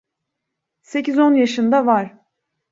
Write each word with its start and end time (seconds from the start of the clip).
Sekiz 0.81 1.17
on 1.19 1.33
yaşında 1.33 1.85
var! 1.85 2.17